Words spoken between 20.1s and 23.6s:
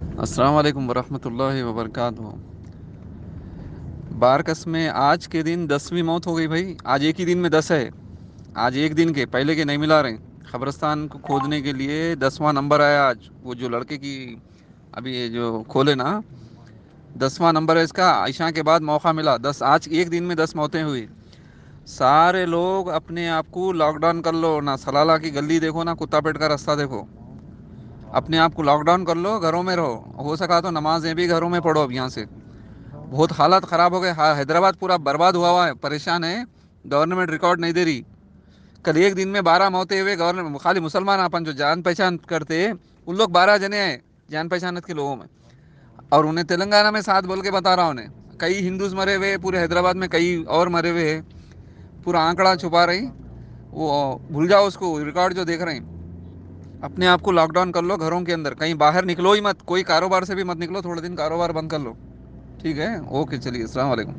में दस मौतें हुई। सारे लोग अपने आप